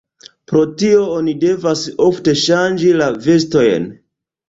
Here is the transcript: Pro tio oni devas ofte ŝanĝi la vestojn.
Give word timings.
Pro 0.51 0.63
tio 0.81 1.03
oni 1.17 1.35
devas 1.45 1.85
ofte 2.09 2.37
ŝanĝi 2.47 2.93
la 2.99 3.15
vestojn. 3.31 3.91